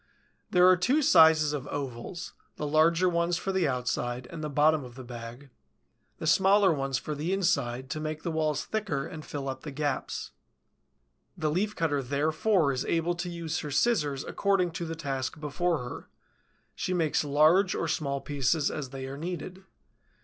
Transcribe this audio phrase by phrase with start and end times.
[0.49, 4.95] There are two sizes of ovals, the larger ones for the outside and bottom of
[4.95, 5.51] the bag;
[6.17, 9.69] the smaller ones for the inside, to make the walls thicker and fill up the
[9.69, 10.31] gaps.
[11.37, 15.83] The Leaf cutter therefore is able to use her scissors according to the task before
[15.87, 16.09] her;
[16.73, 19.65] she makes large or small pieces as they are needed.